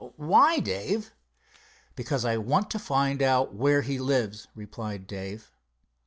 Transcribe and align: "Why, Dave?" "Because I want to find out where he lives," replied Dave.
"Why, 0.15 0.57
Dave?" 0.57 1.11
"Because 1.95 2.25
I 2.25 2.35
want 2.37 2.71
to 2.71 2.79
find 2.79 3.21
out 3.21 3.53
where 3.53 3.83
he 3.83 3.99
lives," 3.99 4.47
replied 4.55 5.05
Dave. 5.05 5.51